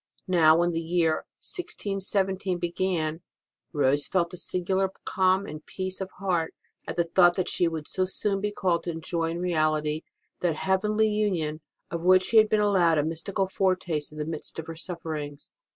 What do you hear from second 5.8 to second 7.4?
of heart at the thought